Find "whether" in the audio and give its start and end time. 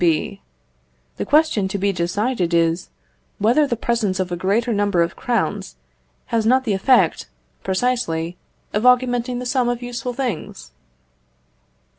3.37-3.67